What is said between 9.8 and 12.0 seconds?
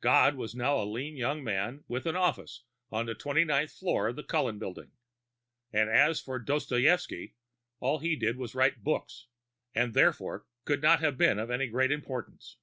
therefore could not have been of any great